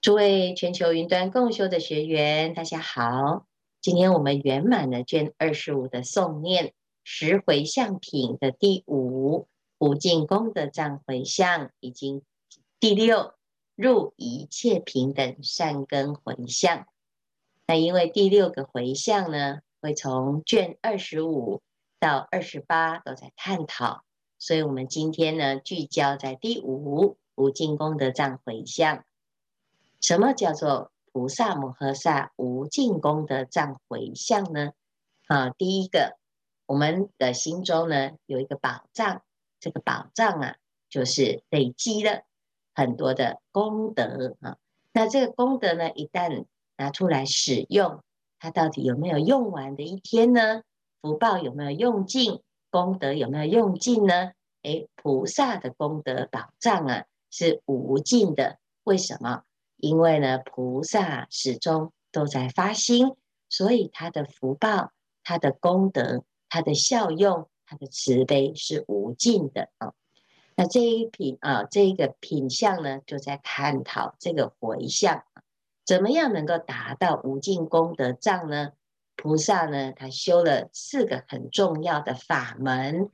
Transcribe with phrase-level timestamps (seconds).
[0.00, 3.44] 诸位全球云端共修的学员，大家好。
[3.82, 6.72] 今天我们圆满了卷二十五的诵念
[7.04, 9.46] 十回向品的第五
[9.78, 12.22] 无尽功德藏回向，已经
[12.78, 13.34] 第六
[13.76, 16.86] 入一切平等善根回向。
[17.66, 21.60] 那因为第六个回向呢，会从卷二十五
[21.98, 24.02] 到二十八都在探讨，
[24.38, 29.04] 所以我们今天呢聚焦在第五无尽功德藏回向。
[30.00, 34.72] 什么叫做菩萨摩诃萨无尽功德藏回向呢？
[35.26, 36.16] 啊，第一个，
[36.66, 39.22] 我们的心中呢有一个宝藏，
[39.60, 40.56] 这个宝藏啊，
[40.88, 42.22] 就是累积了
[42.74, 44.56] 很多的功德啊。
[44.92, 48.02] 那这个功德呢，一旦拿出来使用，
[48.38, 50.62] 它到底有没有用完的一天呢？
[51.02, 52.42] 福报有没有用尽？
[52.70, 54.32] 功德有没有用尽呢？
[54.62, 58.58] 诶，菩萨的功德宝藏啊，是无尽的。
[58.84, 59.42] 为什么？
[59.80, 63.14] 因为呢，菩萨始终都在发心，
[63.48, 64.92] 所以他的福报、
[65.24, 69.92] 他的功德、他的效用、他的慈悲是无尽的啊。
[70.56, 75.24] 那这一品啊，这个品相呢，就在探讨这个回向，
[75.86, 78.72] 怎么样能够达到无尽功德藏呢？
[79.16, 83.10] 菩萨呢，他修了四个很重要的法门。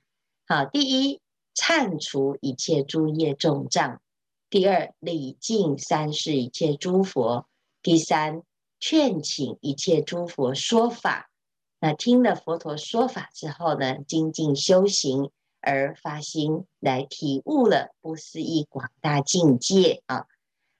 [0.47, 1.20] 好，第一，
[1.55, 4.01] 忏除一切诸业重障。
[4.48, 7.47] 第二，礼敬三世一切诸佛；
[7.83, 8.42] 第三，
[8.78, 11.28] 劝请一切诸佛说法。
[11.80, 20.27] 那听了佛陀说法之后呢，精进修行而发心来体悟了不思议广大境界啊。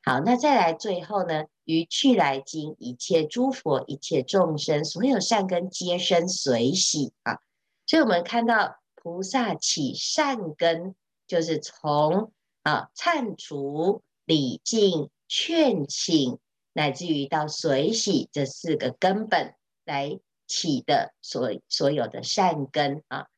[0.05, 7.41] 好，那再来最后呢，于去来经一切诸佛一切众生所有善根皆生随喜啊。
[7.85, 10.95] 所以我们看到菩萨起善根，
[11.27, 12.31] 就是从。
[12.67, 16.41] 啊，忏除、礼敬、劝请，
[16.73, 23.29] 乃至于到随喜这四个根本来起的所所有的善根啊，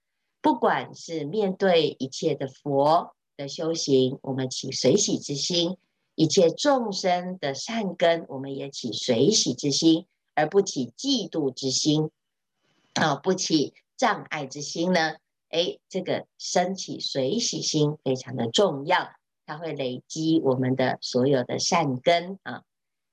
[0.40, 5.76] 不管是面对一切的佛的修行，我们起随喜之心；
[6.14, 12.10] 一切众生的善根，我们也起随喜之心，而不起嫉妒之心
[12.94, 15.16] 啊，不起障碍之心呢？
[15.50, 19.17] 哎，这个升起随喜心非常的重要。
[19.48, 22.64] 它会累积我们的所有的善根啊。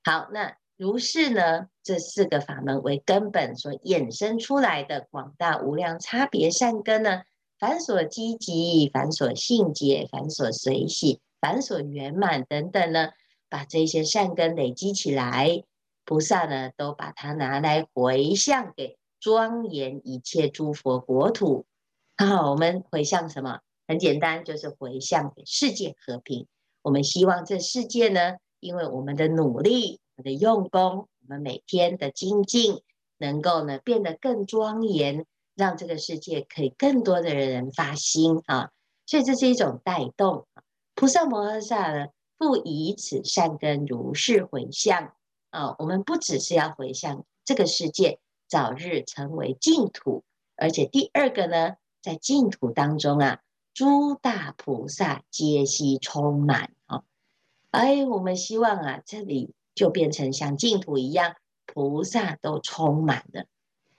[0.04, 7.22] 好，那如是呢，这四个法门为根本所衍生出来的广大无量差别善根呢，
[7.58, 13.12] 凡所积集，凡所信解，凡所随喜，凡所圆满等等呢，
[13.48, 15.64] 把这些善根累积起来，
[16.04, 21.64] 菩萨呢都把它拿来回向给庄严一切诸佛国土。
[22.18, 23.60] 好，我们回向什么？
[23.88, 26.46] 很简单，就是回向给世界和平。
[26.82, 32.80] 我们希望这世界呢，因为我们的努力、我们的用功、我们每天的精进，
[33.18, 35.24] 能够呢变得更庄严，
[35.54, 38.70] 让这个世界可以更多的人发心啊。
[39.06, 40.62] 所以这是一种带动啊。
[40.94, 42.06] 菩萨摩诃萨呢，
[42.38, 45.12] 复以此善根如是回向
[45.50, 45.76] 啊。
[45.78, 48.18] 我们不只是要回向这个世界
[48.48, 50.24] 早日成为净土，
[50.56, 53.40] 而且第二个呢，在净土当中啊。
[53.76, 57.02] 诸大菩萨皆悉充满啊！
[57.72, 63.44] 哎，我们希望啊，这里就变成像净土一样，菩萨都充满了。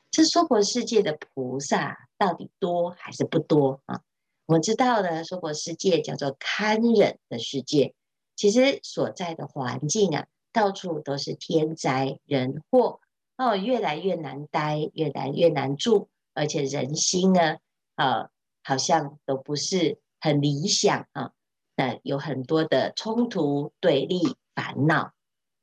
[0.10, 4.02] 这娑婆世界的菩萨到底多还是不多啊？
[4.48, 7.94] 我知道的娑婆世界叫做堪忍的世界，
[8.36, 13.00] 其实所在的环境啊，到处都是天灾人祸
[13.38, 17.58] 哦，越来越难待，越来越难住，而且人心呢，
[17.94, 18.32] 啊。
[18.68, 21.32] 好像都不是很理想啊，
[21.78, 25.14] 那有很多的冲突、对立、烦恼。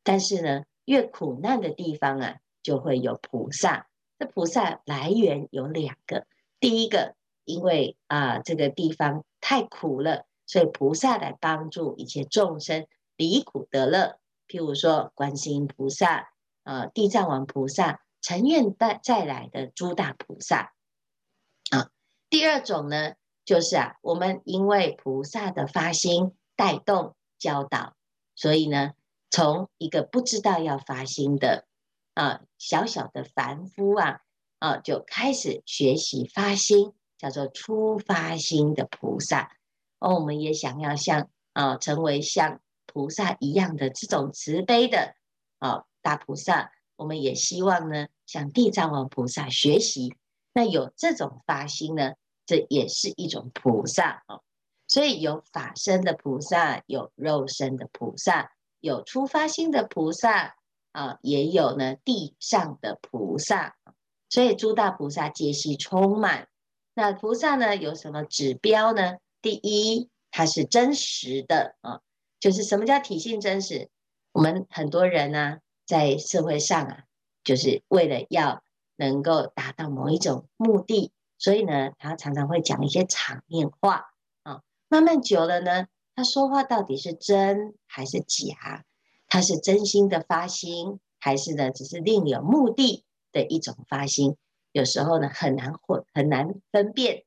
[0.02, 3.88] 但是呢，越苦难的地方啊，就会有菩萨。
[4.18, 6.26] 这菩萨来源有两个，
[6.60, 7.14] 第一个，
[7.44, 12.86] 因为啊这个地方太苦了，所以菩萨来帮助一切众生
[13.18, 14.18] 离苦得乐。
[14.48, 16.30] 譬如说，观世音菩萨
[16.62, 20.73] 啊，地藏王菩萨，成愿再再来的诸大菩萨。
[22.34, 23.12] 第二种呢，
[23.44, 27.94] 就是啊，我们因为菩萨的发心带动教导，
[28.34, 28.90] 所以呢，
[29.30, 31.64] 从一个不知道要发心的
[32.14, 34.22] 啊小小的凡夫啊
[34.58, 39.52] 啊，就开始学习发心，叫做初发心的菩萨。
[40.00, 45.14] 哦，我们也想要像啊，成为像菩萨一样的这种慈悲的
[45.60, 50.16] 啊大菩萨，我们也希望呢，向地藏王菩萨学习。
[50.52, 52.14] 那有这种发心呢？
[52.46, 54.40] 这也是一种菩萨啊，
[54.86, 60.56] 所以有法身的菩萨，有肉身的菩萨，有出发心的菩萨
[60.92, 63.76] 啊，也有呢地上的菩萨，
[64.28, 66.48] 所以诸大菩萨皆悉充满。
[66.94, 69.16] 那菩萨呢有什么指标呢？
[69.42, 72.00] 第一，它是真实的啊，
[72.38, 73.88] 就是什么叫体性真实？
[74.32, 77.04] 我们很多人呢在社会上啊，
[77.42, 78.62] 就是为了要
[78.96, 81.12] 能够达到某一种目的，
[81.44, 84.14] 所以呢，他常常会讲一些场面话
[84.44, 84.62] 啊。
[84.88, 85.88] 慢慢久了呢。
[86.14, 88.86] 他说话到底是真还是假？
[89.28, 94.36] 他是真心的发心，还是呢只是另有目的的一种发心？
[94.72, 97.24] 有时候呢很难混，很难分辨。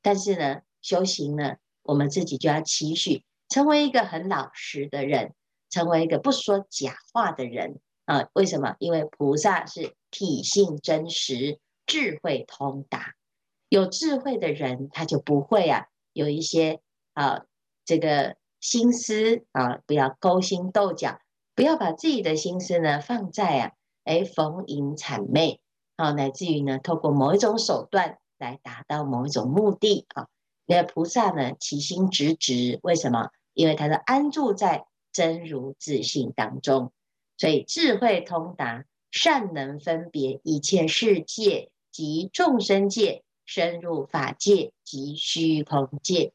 [0.00, 5.34] 但是呢，修行呢，我们自己就要期许成为一个很老实的人，
[5.70, 8.28] 成为一个不说假话的人啊。
[8.32, 8.76] 为什么？
[8.78, 13.14] 因为菩萨是体性真实，智慧通达。
[13.68, 16.80] 有智慧的人，他就不会啊有一些
[17.14, 17.44] 啊。
[17.84, 21.20] 这个心思啊，不要勾心斗角，
[21.54, 23.72] 不要把自己的心思呢放在啊，
[24.02, 25.60] 哎，逢迎谄媚
[25.94, 30.26] 啊，乃至于呢，透过某一种手段来达到某一种目的啊。
[30.64, 33.30] 那菩萨呢，其心直直，为什么？
[33.54, 36.92] 因为他是安住在真如自性当中，
[37.38, 46.34] 所以智慧通达，善能分别一切世界及众生界，深入法界及虚空界。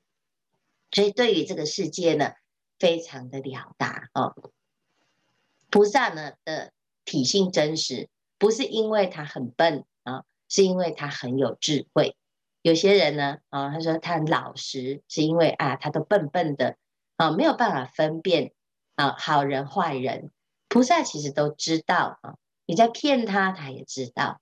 [0.91, 2.33] 所以，对于这个世界呢，
[2.79, 4.35] 非常的了达哦。
[5.69, 6.73] 菩萨呢的
[7.05, 12.17] 体性真实，不是因为他很笨啊，是因为他很有智慧。
[12.61, 16.77] 有些人呢啊，他说他很老实，是因为啊，他都笨笨的
[17.15, 18.51] 啊，没有办法分辨
[18.95, 20.31] 啊好人坏人。
[20.67, 22.35] 菩萨其实都知道啊，
[22.65, 24.41] 你在骗他，他也知道。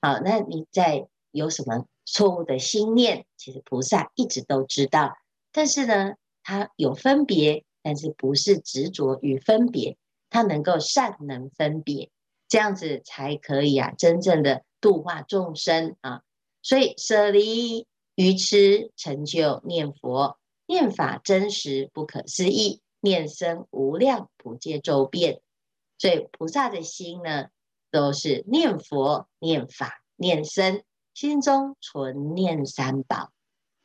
[0.00, 5.16] 好，那你在有什么错误的心念，其实菩萨一直都知道。
[5.52, 9.96] 但是呢，他有分别，但是不是执着于分别，
[10.30, 12.10] 他能够善能分别，
[12.48, 16.22] 这样子才可以啊，真正的度化众生啊。
[16.62, 25.40] 所以舍离愚痴，成就念佛，念法真实不可思议，念僧无量普皆周遍。
[25.98, 27.48] 所以菩萨的心呢，
[27.90, 30.82] 都是念佛、念法、念僧，
[31.14, 33.30] 心中存念三宝。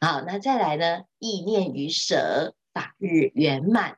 [0.01, 1.03] 好，那再来呢？
[1.19, 3.97] 意念与舍，法日圆满，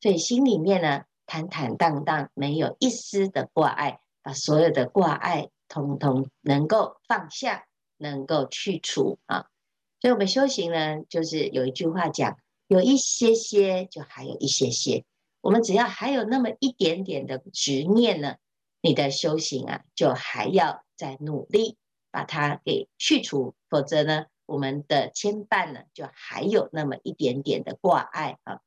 [0.00, 7.66] 所以心里面呢，坦坦荡荡，没有一丝的挂碍，把所有的挂碍通通能够放下，
[7.98, 9.46] 能够去除啊。
[10.00, 12.36] 所以，我们修行呢，就是有一句话讲：
[12.66, 15.04] 有一些些，就还有一些些。
[15.40, 18.34] 我们只要还有那么一点点的执念呢，
[18.80, 21.76] 你的修行啊，就还要再努力
[22.12, 28.60] 把它给去除，否则呢，我们的牵绊呢，就还有那么一点点的挂碍啊。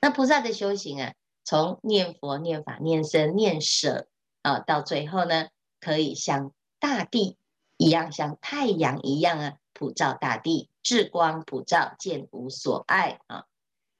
[0.00, 4.06] 那菩萨的修行啊，从念佛、念法、念僧、念舍
[4.42, 5.48] 啊，到最后呢，
[5.80, 7.36] 可以像大地
[7.76, 13.46] 一样，像太阳一样啊，普照大地，智光普照，见无所碍啊。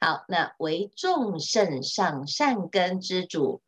[0.00, 3.62] 好，那为众圣上善根之主，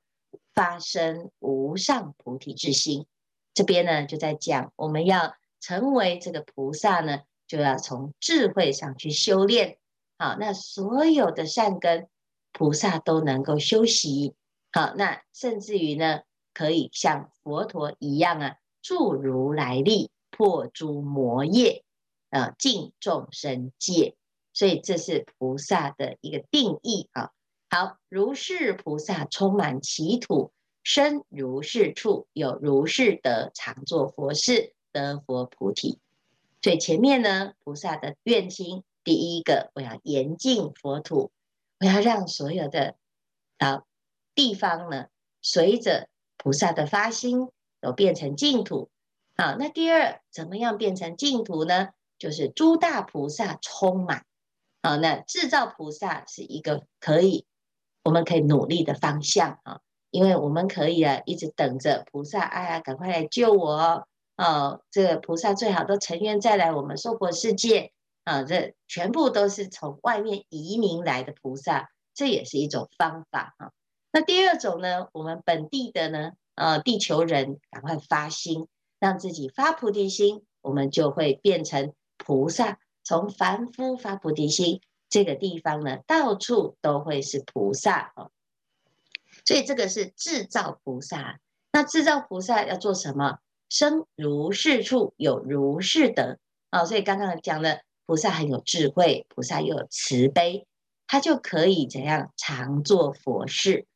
[0.53, 3.07] 发生无上菩提之心。
[3.55, 5.35] 这边呢，就在讲我们要。
[5.61, 9.79] 成为这个菩萨呢，就要从智慧上去修炼。
[10.19, 12.07] 好，那所有的善根，
[12.53, 14.35] 菩萨都能够修习。
[14.71, 16.21] 好，那甚至于呢，
[16.53, 21.83] 可以像佛陀一样啊，助如来力，破诸魔业，
[22.29, 24.17] 啊，尽众生界。
[24.53, 27.31] 所以这是菩萨的一个定义啊。
[27.71, 30.53] 好，如是菩萨充满其土，
[30.85, 34.73] 身如是处，有如是德，常作佛事。
[34.95, 35.99] 得佛菩提，
[36.63, 41.33] 所以前面呢，菩萨的愿心，第一个，我要严净佛土，
[41.81, 42.95] 我要让所有的
[43.59, 43.83] 啊
[44.37, 45.07] 地方呢，
[45.43, 47.49] 随着菩萨的发心，
[47.81, 48.89] 都变成净土。
[49.37, 51.89] 好，那第二，怎么样变成净土呢？
[52.17, 54.25] 就是诸大菩萨充满。
[54.81, 57.47] 好，那制造菩萨是一个可以，
[58.05, 59.81] 我们可以努力的方向啊，
[60.15, 64.07] 因为我们可以啊，一直等着菩萨，哎呀，赶快来救我。
[64.37, 67.91] 哦，这个菩萨最好都成愿再来我们娑婆世界
[68.23, 68.45] 啊！
[68.45, 73.73] 这全部都是从外面移民来的菩萨，这也是一种方法啊。
[74.13, 78.69] 那第二种呢，我们本地的呢，呃，地球人赶快发心，
[79.01, 82.79] 让自己发菩提心，我们就会变成菩萨。
[83.03, 88.29] 从凡夫发菩提心，这个地方呢，到处都会是菩萨啊。
[89.45, 91.41] 所以这个是制造菩萨。
[91.73, 93.39] 那制造菩萨要做什么？
[93.71, 96.39] 生如是处，有如是德
[96.71, 96.85] 啊！
[96.85, 100.67] 所以刚刚讲的菩萨很有智慧，菩萨又有慈悲，
[101.09, 103.87] 他就可以怎样常做佛事，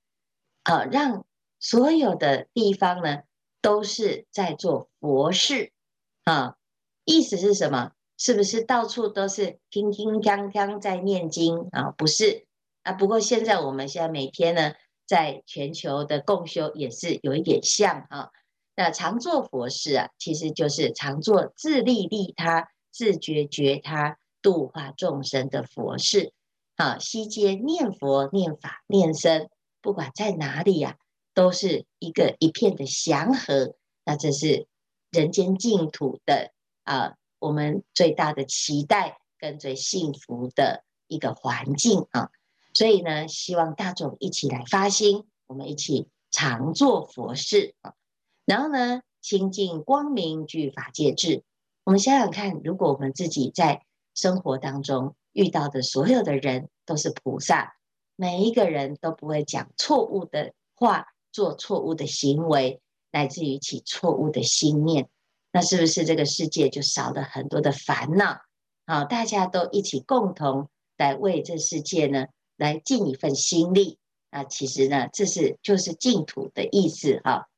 [0.64, 1.24] 啊，让
[1.60, 3.20] 所有的地方呢
[3.60, 5.70] 都是在做佛事
[6.24, 6.56] 啊。
[7.04, 7.92] 意思是什么？
[8.16, 11.92] 是不是到处都是叮叮当当在念经啊？
[11.96, 12.46] 不是
[12.82, 12.92] 啊。
[12.92, 14.72] 不过现在我们现在每天呢，
[15.08, 18.30] 在全球的共修也是有一点像啊。
[18.76, 26.32] 那常做佛事啊，其实就是常做自利利他、自觉觉他、度化众生的佛事。
[26.76, 29.48] 啊，悉皆念佛、念法、念僧，
[29.82, 30.96] 不管在哪里呀、啊，
[31.34, 33.74] 都是一个一片的祥和。
[34.04, 34.68] 那这是
[35.10, 36.52] 人间净土的
[36.84, 42.30] 啊，我们最大的期待跟最幸福的一个环境啊。
[42.78, 47.94] 所以呢，希望大众一起来发心，我们一起常做佛事啊。
[48.44, 51.42] 然后呢，清净光明具法界智。
[51.82, 53.82] 我们想想看，如果我们自己在
[54.14, 57.74] 生活当中，遇到的所有的人都是菩萨，
[58.14, 62.80] 每一个人都不会讲错误的话，做错误的行为，
[63.10, 65.08] 乃至于起错误的心念，
[65.50, 68.38] 那是不是这个世界就少了很多的烦恼？
[68.86, 72.26] 好，大家都一起共同来为这世界呢，
[72.58, 73.98] 来尽一份心力。
[74.30, 77.48] 那其实呢，这是就是净土的意思哈。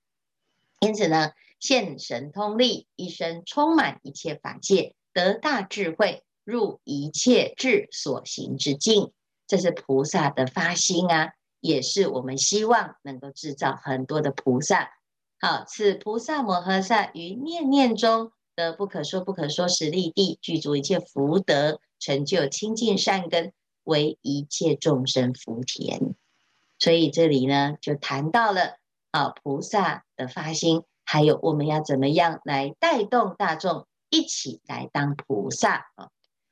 [0.79, 6.23] 因此呢，现神通力，一生充满一切法界，得大智慧。
[6.43, 9.13] 入一切智所行之境，
[9.47, 14.91] 这是菩萨的发心啊，也是我们希望能够制造很多的菩萨。
[15.39, 23.53] 好，此菩萨摩诃萨于念念中得不可说不可说实力地，具足一切福德，成就清净善根，
[23.91, 26.15] 为一切众生福田。
[26.79, 28.79] 所以这里呢，就谈到了
[29.11, 36.09] 啊，菩萨的发心，还有我们要怎么样来带动大众一起来当菩萨啊。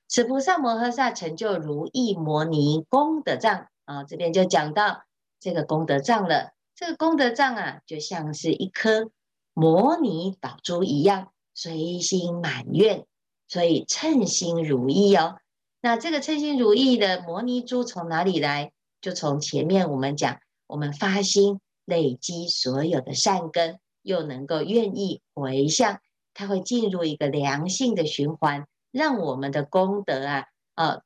[0.06, 5.04] 此菩萨摩诃萨成就如意摩尼功德藏啊，这边就讲到
[5.38, 6.52] 这个功德藏了。
[6.74, 9.10] 这个功德藏啊，就像是一颗
[9.54, 13.06] 摩尼宝珠一样，随心满愿，
[13.48, 15.38] 所以称心如意哦。
[15.80, 18.72] 那这个称心如意的摩尼珠从哪里来？
[19.00, 26.00] 就从前面我们讲，我们发心累积所有的善根，又能够愿意回向，
[26.34, 28.66] 它会进入一个良性的循环。
[28.90, 30.44] 让我们的功德啊，
[30.74, 31.02] 呃，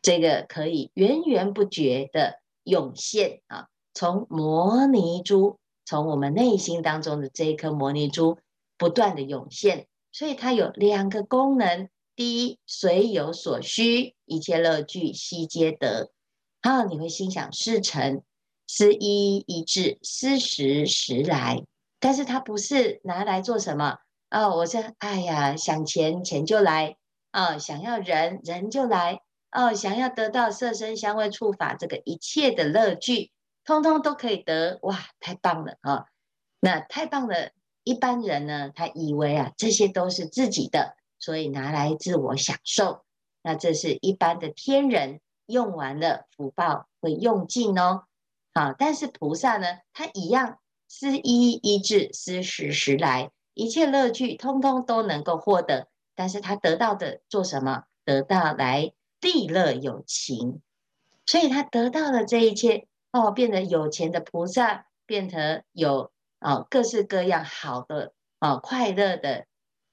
[0.00, 8.38] 这个可以源源不绝的涌现啊，从摩尼珠，从我们内心当中的这一颗摩尼珠
[8.78, 11.90] 不断的涌现，所以它有两个功能：
[12.20, 16.12] 第一，随有所需，一切乐具悉皆得。
[16.60, 18.22] 好，你会心想事成，
[18.66, 21.64] 思一一至，思时时来。
[21.98, 24.54] 但是它不是拿来做什么啊？
[24.54, 26.98] 我说，哎呀，想钱钱就来。
[27.32, 33.32] 哦，想要人人就来哦，想要得到色身香味触法这个一切的乐具，
[33.64, 36.04] 通通都可以得哇，太棒了啊、哦！
[36.60, 43.04] 那太棒了，一般人呢，他以为啊，这些都是自己的，所以拿来自我享受。
[43.42, 48.04] 那这是一般的天人用完了，福报会用尽哦。
[48.52, 50.58] 好，但是菩萨呢，他一样
[50.88, 55.86] 施一一至，思时时来，一切乐趣通通都能够获得。
[56.16, 57.84] 但是他得到的做什么？
[58.04, 60.62] 得到来利乐有情，
[61.26, 66.10] 所以他得到了这一切哦，变得有钱的菩萨，变得有
[66.40, 69.46] 啊、哦、各式各样好的啊、哦、快乐的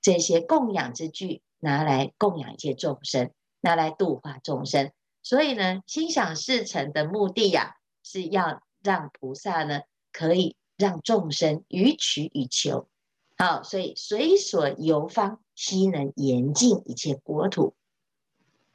[0.08, 4.94] 这些供养之具，拿来供养一切众生，拿来度化众生。
[5.22, 9.82] 所以呢，心想事成的目的呀、是要让菩萨呢，
[10.14, 12.88] 可以让众生予取予求。
[13.38, 15.42] 好，所以随所游方。
[15.56, 17.74] 悉能严净一切国土，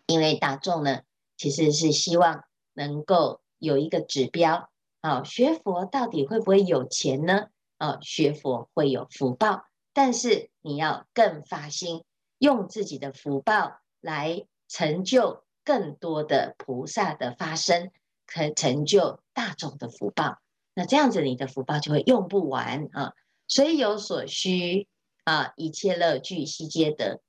[0.07, 1.03] 因为大众呢，
[1.39, 2.43] 其实是希望
[2.75, 4.69] 能够有一个指标
[5.01, 7.47] 啊，学佛到底会不会有钱呢？
[7.79, 12.05] 啊，学佛会有福报，但是你要更发心，
[12.39, 17.91] 用自己的福报来成就更多的菩萨的发生，
[18.27, 20.39] 可成就大众的福报。
[20.75, 23.15] 那这样子，你的福报就会用不完啊，
[23.49, 24.89] 随有所需。
[25.25, 25.53] 啊！
[25.55, 27.21] 一切乐具悉皆得，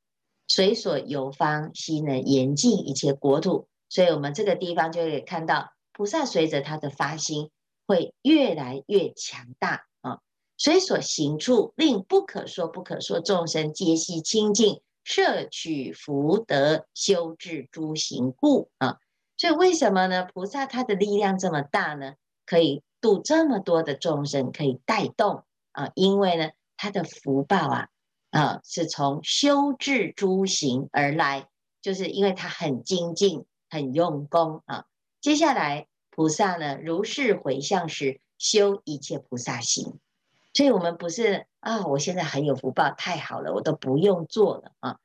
[0.48, 3.68] 随所游方悉能严净一切国土。
[3.88, 7.52] 所以，我们这个地方就可以看到，菩萨随着他的发心，
[7.86, 9.86] 会越来越强大
[10.54, 10.58] 啊！
[10.58, 18.98] 随所行处，令不可说不可说众生皆悉清净，摄取福德，修治诸行故啊！
[19.38, 20.28] 所以，为什么呢？
[20.34, 22.14] 菩萨他的力量这么大呢？
[22.46, 25.92] 可以度这么多的众生，可以带动啊！
[25.96, 26.50] 因为呢。
[26.76, 27.88] 他的福报啊，
[28.32, 31.48] 啊，是从修治诸行而来，
[31.82, 34.86] 就是因为他很精进、很用功啊，
[35.22, 39.98] 接下来菩萨呢，如是回向时，修一切菩萨行。
[40.54, 44.98] 所以，我们不是啊，我现在很有福报，太好了，我都不用做了啊。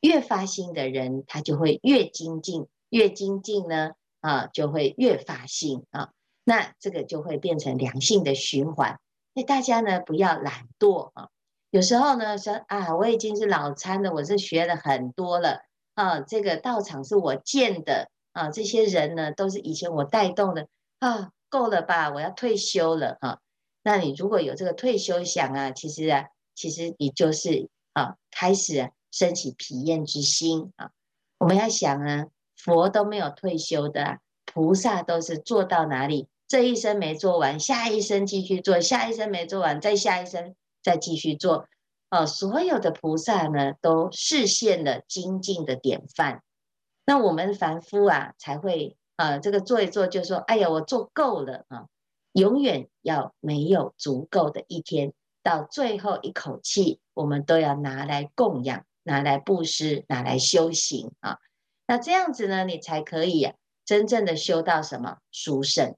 [0.00, 6.10] 越发心的人，他就会越精进，越精进呢，啊，就会越发心啊。
[6.44, 8.98] 那这个就会变成良性的循环。
[9.34, 11.28] 那大家呢，不要懒惰啊。
[11.70, 15.62] 有时候呢，说啊，我已经是老参了，我是学了很多了
[15.94, 16.20] 啊。
[16.20, 20.68] 这个道场是我建的啊，这些人呢，都是以前我带动的
[20.98, 22.10] 啊，够了吧？
[22.10, 23.38] 我要退休了啊。
[23.86, 30.90] 那你如果有这个退休想啊，其实啊，其实你就是啊，开始啊，升起疲厌之心啊。
[31.36, 32.26] 我们要想啊，
[32.56, 41.68] 佛都没有退休的啊，菩萨都是做到哪里，这一生没做完，下一生继续做，下一生没做完，再下一生再继续做。
[42.08, 46.42] 啊，所有的菩萨呢，都示现了精进的典范。
[47.04, 51.84] 那我们凡夫啊，才会啊，这个做一做就说，哎呀，我做够了啊。
[52.34, 55.12] 永远要没有足够的一天，
[55.44, 61.38] 到最后一口气，我们都要拿来供养，拿来布施，拿来修行啊。
[61.86, 63.52] 那这样子呢，你才可以，
[63.84, 65.94] 真正的修到什么殊胜。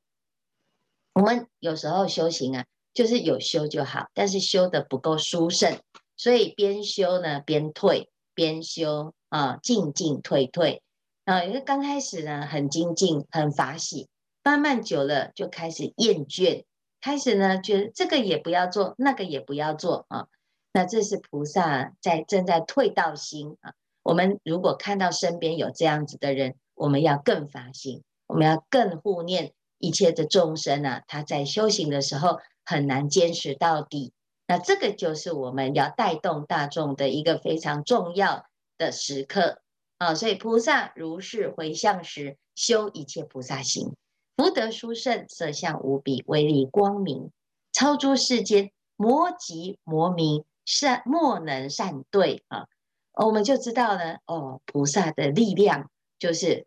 [1.14, 5.80] 我们有时候修行啊，就是有修就好，但是修得不够殊胜，
[6.18, 10.82] 所以边修呢边退，边修啊进进退退
[11.24, 11.44] 啊。
[11.44, 14.08] 因为刚开始呢很精进，很法喜。
[14.46, 16.62] 慢慢久了就开始厌倦，
[17.00, 20.28] 开始呢觉得这个也不要做，那个也不要做啊。
[20.72, 23.74] 那这是菩萨在正在退道心啊。
[24.04, 31.02] 我们如果看到身边有这样子的人，我们要更发心，我们要更护念一切的众生啊。
[31.08, 34.12] 他在修行的时候很难坚持到底，
[34.46, 38.46] 那这个就是我们要带动大众的一个非常重要
[38.78, 39.58] 的时刻
[39.98, 40.14] 啊。
[40.14, 43.96] 所以菩萨如是回向时，修一切菩萨行。
[44.36, 47.30] 福德殊胜，色相无比，威力光明，
[47.72, 52.66] 超诸世间魔及魔迷，善莫能善对啊！
[53.14, 56.66] 我们就知道呢，哦，菩萨的力量就是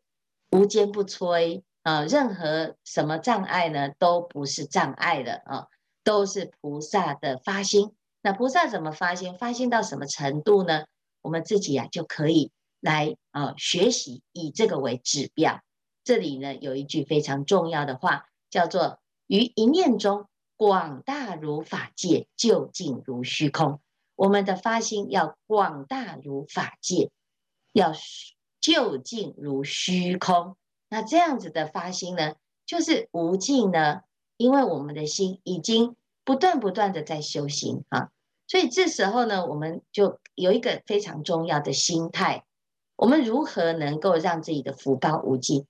[0.50, 2.04] 无坚不摧啊！
[2.06, 5.68] 任何什么障碍呢，都不是障碍了啊，
[6.04, 7.92] 都是菩萨的发心。
[8.24, 9.36] 那菩萨怎么发心？
[9.36, 10.86] 发心到什么程度呢？
[11.22, 15.62] 我们自己、啊，就可以来啊学习，以这个为指标。
[16.10, 18.98] 这里呢，有一句非常重要的话，叫做
[19.30, 20.26] “于一念中，
[20.58, 23.80] 广大如法界，究竟如虚空”。
[24.18, 27.12] 我们的发心要广大如法界，
[27.74, 27.94] 要
[28.60, 30.58] 究竟如虚空。
[30.90, 32.34] 那这样子的发心呢，
[32.66, 34.02] 就是无尽呢，
[34.36, 38.10] 因为我们的心已经不断不断的在修行啊，
[38.48, 42.46] 所以这时候呢，我们就有一个非常重要的心态：
[42.96, 45.68] 我们如何能够让自己的福报无尽？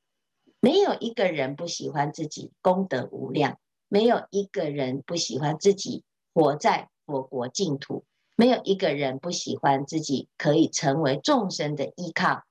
[0.62, 8.04] 没有一个人不喜欢自己功德无量，没有一个人不喜欢自己活在佛国净土，
[8.36, 12.43] 没有一个人不喜欢自己可以成为众生的依靠。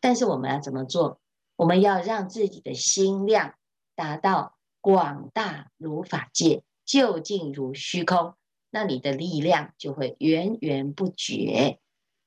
[0.00, 1.20] 但是我们要怎么做？
[1.56, 3.54] 我们要让自己的心量
[3.94, 8.34] 达到广大如法界，究竟如虚空，
[8.70, 11.78] 那你的力量就会源源不绝。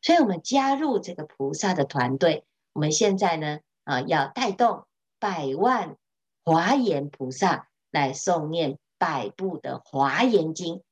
[0.01, 4.85] 所以，我们加入这个菩萨的团队，我们现在呢，啊，要带动。
[5.23, 5.95] 百万
[6.43, 10.83] 华严菩萨来诵念百部的华严经，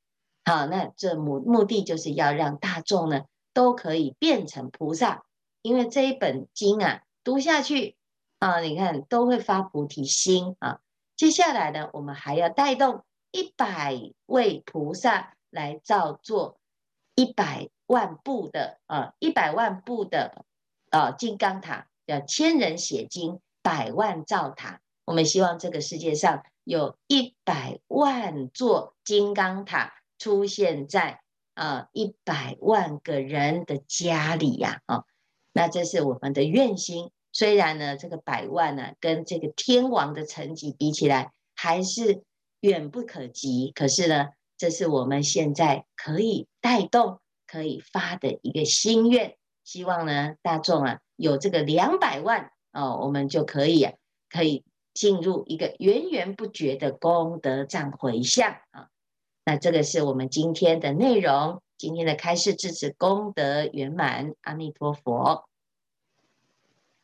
[0.42, 5.26] 好，那这目目的就是要让大众呢都可以变成菩萨，
[5.60, 7.94] 因为这一本经啊读下去
[8.38, 10.80] 啊，你看都会发菩提心啊。
[11.14, 16.58] 接下来呢，我们还要带动一百位菩萨来造作
[17.14, 20.46] 一百万部的啊，一百万部的
[20.88, 23.38] 啊金刚塔，叫千人写经。
[23.62, 31.20] 百万造塔，我们希望这个世界上有一百万座金刚塔出现在
[31.54, 34.80] 啊一百万个人的家里呀！
[34.86, 35.04] 啊，
[35.52, 37.10] 那这是我们的愿心。
[37.32, 42.22] 虽然呢，这个百万呢，跟这个天王的层级比起来还是
[42.60, 49.36] 远不可及，可是呢，这是我们现在可以带动、可以发的一个心愿。
[49.64, 52.50] 希望呢，大众啊，有这个两百万。
[52.72, 53.86] 哦，我们就可以
[54.30, 58.88] 可以进入一个源源不绝的功德藏回向啊。
[59.44, 65.48] 那这个是我们今天的内容，今天的开示至此功德圆满，阿弥陀佛。